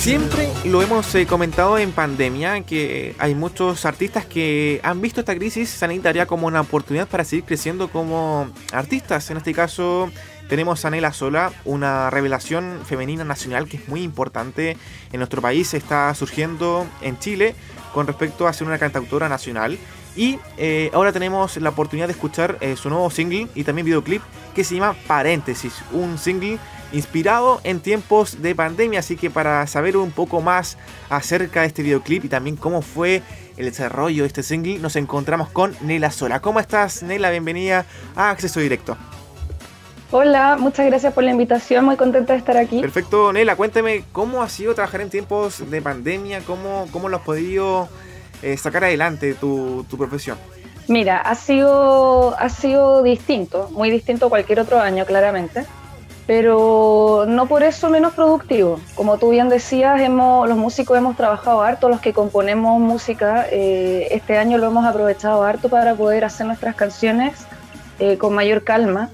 [0.00, 5.34] Siempre lo hemos eh, comentado en pandemia que hay muchos artistas que han visto esta
[5.34, 9.30] crisis sanitaria como una oportunidad para seguir creciendo como artistas.
[9.30, 10.10] En este caso
[10.48, 14.78] tenemos a Nela Sola, una revelación femenina nacional que es muy importante
[15.12, 15.74] en nuestro país.
[15.74, 17.54] Está surgiendo en Chile
[17.92, 19.78] con respecto a ser una cantautora nacional.
[20.16, 24.22] Y eh, ahora tenemos la oportunidad de escuchar eh, su nuevo single y también videoclip
[24.54, 26.58] que se llama Paréntesis, un single
[26.92, 29.00] inspirado en tiempos de pandemia.
[29.00, 30.76] Así que para saber un poco más
[31.08, 33.22] acerca de este videoclip y también cómo fue
[33.56, 36.40] el desarrollo de este single, nos encontramos con Nela Sola.
[36.40, 37.30] ¿Cómo estás, Nela?
[37.30, 37.84] Bienvenida
[38.16, 38.96] a Acceso Directo.
[40.12, 42.80] Hola, muchas gracias por la invitación, muy contenta de estar aquí.
[42.80, 47.22] Perfecto, Nela, cuéntame cómo ha sido trabajar en tiempos de pandemia, cómo, cómo lo has
[47.22, 47.88] podido
[48.42, 50.36] eh, sacar adelante tu, tu profesión.
[50.88, 55.64] Mira, ha sido, ha sido distinto, muy distinto a cualquier otro año, claramente
[56.26, 58.80] pero no por eso menos productivo.
[58.94, 64.08] Como tú bien decías, hemos, los músicos hemos trabajado harto, los que componemos música, eh,
[64.10, 67.46] este año lo hemos aprovechado harto para poder hacer nuestras canciones
[67.98, 69.10] eh, con mayor calma.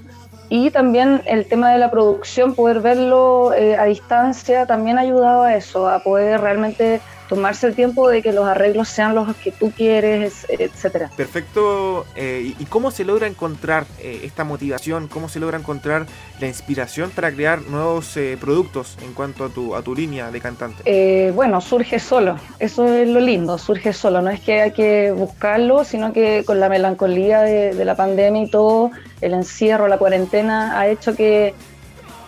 [0.49, 5.41] Y también el tema de la producción, poder verlo eh, a distancia, también ha ayudado
[5.41, 9.51] a eso, a poder realmente tomarse el tiempo de que los arreglos sean los que
[9.51, 11.09] tú quieres, etcétera.
[11.15, 12.05] Perfecto.
[12.15, 15.07] Eh, ¿Y cómo se logra encontrar eh, esta motivación?
[15.07, 16.05] ¿Cómo se logra encontrar
[16.39, 20.41] la inspiración para crear nuevos eh, productos en cuanto a tu, a tu línea de
[20.41, 21.31] cantante?
[21.33, 22.37] bueno, surge solo.
[22.59, 24.21] Eso es lo lindo, surge solo.
[24.21, 28.43] No es que hay que buscarlo, sino que con la melancolía de, de la pandemia
[28.43, 28.91] y todo,
[29.21, 31.53] el encierro, la cuarentena, ha hecho que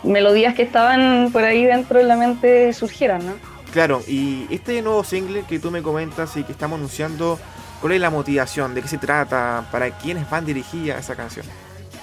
[0.03, 3.58] melodías que estaban por ahí dentro de la mente surgieran, ¿no?
[3.72, 7.39] Claro, y este nuevo single que tú me comentas y que estamos anunciando,
[7.81, 8.73] ¿cuál es la motivación?
[8.73, 9.68] ¿De qué se trata?
[9.72, 11.46] ¿Para quiénes van dirigida esa canción?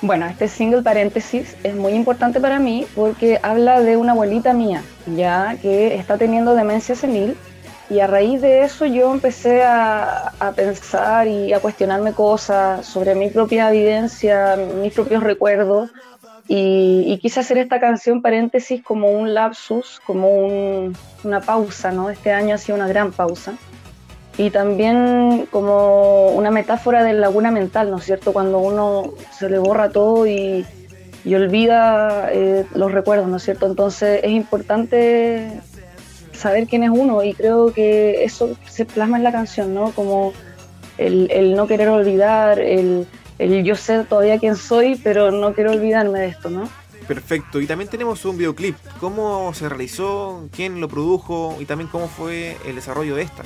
[0.03, 4.83] Bueno, este single paréntesis es muy importante para mí porque habla de una abuelita mía,
[5.17, 7.37] ya que está teniendo demencia senil
[7.89, 13.15] y a raíz de eso yo empecé a, a, pensar y a cuestionarme cosas sobre
[13.15, 15.91] mi propia evidencia, mis propios recuerdos
[16.49, 20.93] y, quise hacer esta canción paréntesis como un lapsus, como
[21.25, 22.09] una pausa, ¿no?
[22.11, 23.55] Este año ha sido una gran pausa.
[24.39, 28.33] Y también como una metáfora de laguna mental, ¿no es cierto?
[28.33, 30.65] Cuando uno se le borra todo y,
[31.27, 33.67] olvida eh, los recuerdos, ¿no es cierto?
[33.67, 35.61] Entonces es importante
[36.33, 39.91] saber quién es uno y creo que eso se plasma en la canción, ¿no?
[39.91, 40.33] Como
[40.99, 43.09] el, el no querer olvidar, el,
[43.39, 46.69] yo sé todavía quién soy, pero no quiero olvidarme de esto, ¿no?
[47.07, 48.77] Perfecto, y también tenemos un videoclip.
[48.99, 50.49] ¿Cómo se realizó?
[50.51, 51.57] ¿Quién lo produjo?
[51.61, 53.45] Y también cómo fue el desarrollo de esta.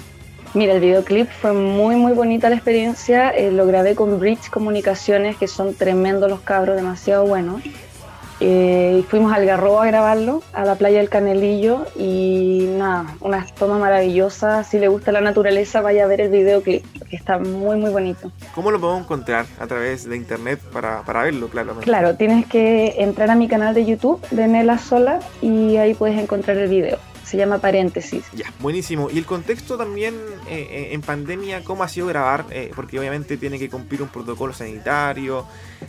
[0.55, 3.31] Mira, el videoclip fue muy muy bonita la experiencia.
[3.31, 7.63] Eh, lo grabé con Bridge Comunicaciones, que son tremendos los cabros, demasiado buenos.
[8.41, 13.79] Eh, fuimos al Garrobo a grabarlo, a la playa del Canelillo y nada, una toma
[13.79, 14.65] maravillosa.
[14.65, 18.33] Si le gusta la naturaleza, vaya a ver el videoclip, que está muy muy bonito.
[18.55, 21.85] ¿Cómo lo podemos encontrar a través de internet para, para verlo, claramente?
[21.85, 26.19] Claro, tienes que entrar a mi canal de YouTube de Nela Sola y ahí puedes
[26.19, 26.99] encontrar el video
[27.31, 28.25] se llama Paréntesis.
[28.33, 29.09] Ya, buenísimo.
[29.09, 30.17] Y el contexto también
[30.49, 32.45] eh, eh, en pandemia, ¿cómo ha sido grabar?
[32.51, 35.47] Eh, porque obviamente tiene que cumplir un protocolo sanitario,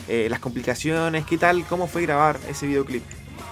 [0.07, 1.63] las complicaciones, ¿qué tal?
[1.65, 3.03] ¿Cómo fue grabar ese videoclip?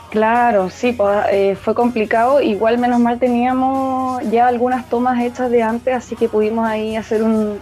[0.10, 2.42] Claro, sí, pues, fue complicado.
[2.42, 7.22] Igual menos mal teníamos ya algunas tomas hechas de antes, así que pudimos ahí hacer
[7.22, 7.60] un,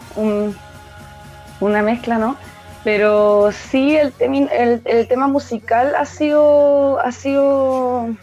[1.60, 2.38] una mezcla, ¿no?
[2.84, 4.14] Pero sí, el,
[5.10, 8.16] tema musical ha sido, sido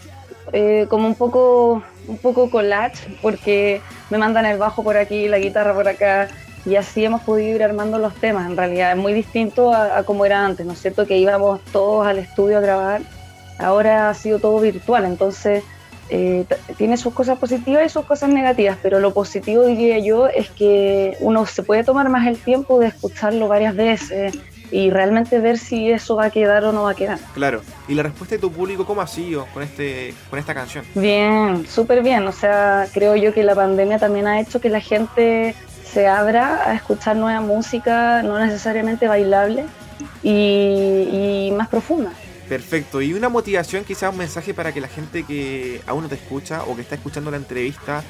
[0.89, 6.29] como un poco collage porque me mandan el bajo por aquí, la guitarra por acá
[6.65, 8.47] y así hemos podido ir armando los temas.
[8.47, 11.07] En realidad es muy distinto a, como era antes, ¿no es cierto?
[11.07, 13.03] Que íbamos todos al estudio a grabar,
[13.59, 15.65] ahora ha sido todo virtual, entonces
[16.11, 16.45] eh,
[16.77, 21.17] tiene sus cosas positivas y sus cosas negativas, pero lo positivo diría yo es que
[21.21, 24.39] uno se puede tomar más el tiempo de escucharlo varias veces,
[24.71, 27.19] y realmente ver si eso va a quedar o no va a quedar.
[27.35, 27.63] Claro.
[27.87, 30.85] ¿Y la respuesta de tu público cómo ha sido con, este, con esta canción?
[30.97, 32.27] Bien, súper bien.
[32.27, 35.55] O sea, creo yo que la pandemia también ha hecho que la gente
[35.85, 39.65] se abra a escuchar nueva música, no necesariamente bailable,
[40.25, 42.11] y, más profunda.
[42.49, 43.01] Perfecto.
[43.01, 46.63] Y una motivación, quizás un mensaje para que la gente que aún no te escucha
[46.65, 48.03] o que está escuchando la entrevista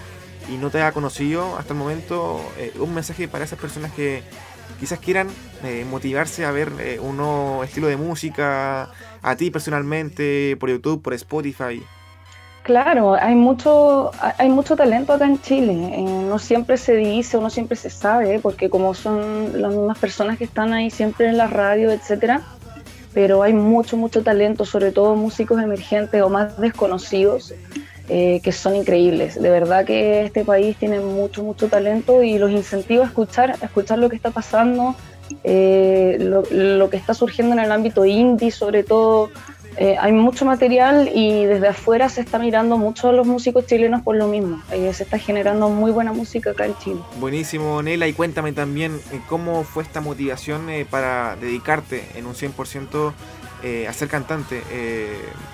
[0.53, 4.23] y no te ha conocido hasta el momento, eh, un mensaje para esas personas que
[4.81, 5.29] quizás quieran
[5.63, 8.91] eh, motivarse a ver eh, un nuevo estilo de música,
[9.23, 11.83] a ti personalmente, por YouTube, por Spotify.
[12.65, 15.73] Claro, hay mucho, hay mucho talento acá en Chile.
[15.73, 19.99] Eh, no siempre se dice o no siempre se sabe, porque como son las mismas
[19.99, 22.41] personas que están ahí siempre en la radio, etcétera,
[23.15, 27.55] pero hay mucho, mucho talento, sobre todo músicos emergentes o más desconocidos
[28.09, 29.41] eh, que son increíbles.
[29.41, 33.65] De verdad que este país tiene mucho, mucho talento y los incentivo a escuchar, a
[33.65, 34.95] escuchar lo que está pasando,
[35.43, 39.31] eh, lo, que está surgiendo en el ámbito indie, sobre todo.
[39.77, 44.03] Eh, hay mucho material y desde afuera se está mirando mucho a los músicos chilenos
[44.03, 44.63] por lo mismo.
[44.71, 47.01] se está generando muy buena música acá en Chile.
[47.19, 53.13] Buenísimo, Nela, y cuéntame también cómo fue esta motivación para dedicarte en un 100%
[53.89, 54.63] a ser cantante,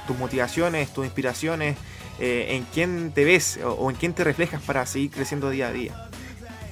[0.06, 1.76] tus motivaciones, tus inspiraciones.
[2.20, 5.73] Eh, en quién te ves o, en quién te reflejas para seguir creciendo día a
[5.73, 5.94] día?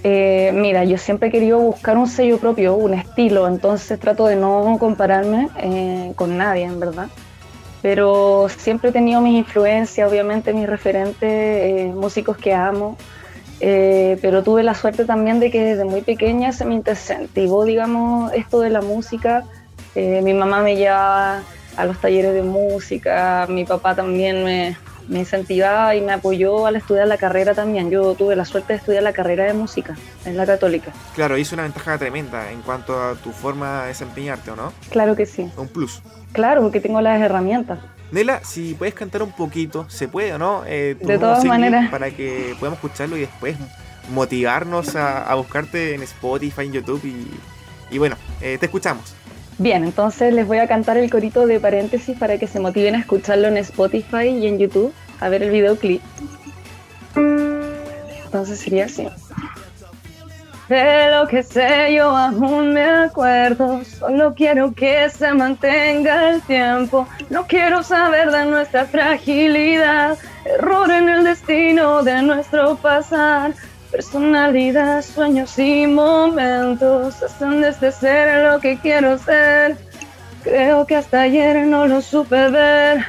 [0.05, 4.37] Eh, mira, yo siempre he querido buscar un sello propio, un estilo, entonces trato de
[4.37, 7.09] no compararme eh, con nadie, en verdad.
[7.83, 12.97] Pero siempre he tenido mis influencias, obviamente mis referentes, músicos que amo.
[13.61, 18.61] pero tuve la suerte también de que desde muy pequeña se me incentivó, digamos, esto
[18.61, 19.45] de la música.
[19.95, 21.43] mi mamá me llevaba
[21.77, 24.77] a los talleres de música, mi papá también me,
[25.09, 27.91] me incentivaba y me apoyó al estudiar la carrera también.
[27.91, 30.93] Yo tuve la suerte de estudiar la carrera de música en la católica.
[31.15, 34.73] Claro, hizo una ventaja tremenda en cuanto a tu forma de desempeñarte, ¿o no?
[34.91, 35.51] Claro que sí.
[35.57, 36.03] Un plus.
[36.33, 37.79] Claro, porque tengo las herramientas.
[38.11, 40.63] Nela, si puedes cantar un poquito, se puede, ¿o no?
[40.67, 41.91] Eh, de todas maneras.
[41.91, 43.57] Para que podamos escucharlo y después
[44.13, 49.15] motivarnos a, buscarte en Spotify, en YouTube y, y bueno, eh, te escuchamos.
[49.59, 53.01] Bien, entonces les voy a cantar el corito de paréntesis para que se motiven a
[53.01, 56.01] escucharlo en Spotify y en YouTube, a ver el videoclip.
[58.25, 59.09] Entonces sería así.
[60.69, 67.09] De lo que sé yo aún me acuerdo, solo quiero que se mantenga el tiempo,
[67.31, 73.55] no quiero saber de nuestra fragilidad, error en el destino de nuestro pasar,
[73.91, 79.79] Personalidad, sueños y momentos hacen desde ser lo que quiero ser.
[80.43, 83.07] Creo que hasta ayer no lo supe ver.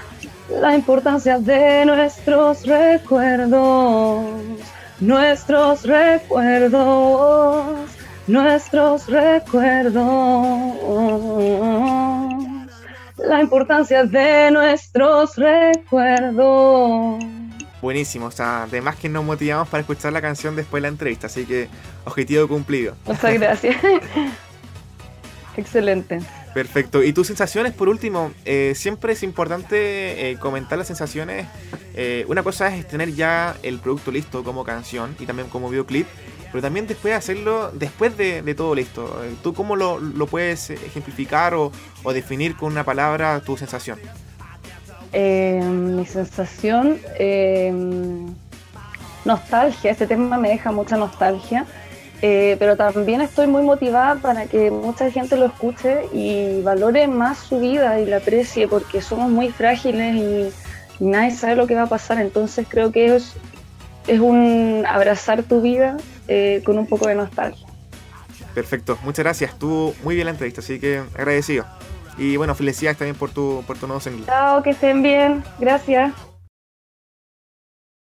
[0.50, 4.26] La importancia de nuestros recuerdos,
[5.02, 7.66] nuestros recuerdos,
[8.28, 10.06] nuestros recuerdos.
[13.18, 17.20] La importancia de nuestros recuerdos.
[17.82, 21.28] Buenísimo, o sea, además que nos motivamos para escuchar la canción después de la entrevista,
[21.28, 21.70] así que
[22.06, 22.96] objetivo cumplido.
[23.06, 23.78] Muchas gracias.
[25.58, 26.20] Excelente.
[26.54, 27.04] Perfecto.
[27.04, 28.32] ¿Y tus sensaciones, por último?
[28.46, 31.48] Eh, siempre es importante eh, comentar las sensaciones.
[31.94, 36.08] Eh, una cosa es tener ya el producto listo como canción y también como videoclip,
[36.52, 39.22] pero también después hacerlo después de, todo listo.
[39.44, 41.72] ¿Tú cómo lo, puedes ejemplificar o,
[42.04, 44.00] o definir con una palabra tu sensación?
[45.12, 47.74] Eh, mi sensación, eh,
[49.26, 51.66] nostalgia, este tema me deja mucha nostalgia,
[52.22, 57.40] eh, pero también estoy muy motivada para que mucha gente lo escuche y valore más
[57.40, 60.54] su vida y la aprecie, porque somos muy frágiles y,
[61.02, 63.34] nadie sabe lo que va a pasar, entonces creo que es,
[64.06, 65.96] es un abrazar tu vida
[66.66, 67.66] con un poco de nostalgia.
[68.54, 71.79] Perfecto, muchas gracias, estuvo muy bien la entrevista, así que agradecido.
[72.20, 74.26] Y bueno, felicidades también por tu, por tu nuevo single.
[74.26, 75.44] Chao, que estén bien.
[75.58, 76.29] Gracias.